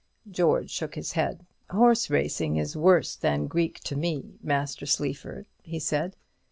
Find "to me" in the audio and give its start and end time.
3.81-4.33